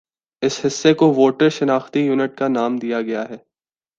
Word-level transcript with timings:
اس 0.41 0.59
حصہ 0.65 0.93
کو 0.99 1.05
ووٹر 1.13 1.49
شناختی 1.49 2.01
یونٹ 2.01 2.37
کا 2.37 2.47
نام 2.47 2.77
دیا 2.77 3.01
گیا 3.01 3.23
ہے 3.29 3.37